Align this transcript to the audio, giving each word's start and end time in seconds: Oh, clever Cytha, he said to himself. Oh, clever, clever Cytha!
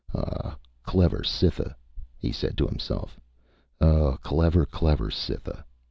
Oh, 0.15 0.55
clever 0.81 1.19
Cytha, 1.21 1.75
he 2.17 2.31
said 2.31 2.57
to 2.57 2.65
himself. 2.65 3.19
Oh, 3.79 4.17
clever, 4.23 4.65
clever 4.65 5.11
Cytha! 5.11 5.63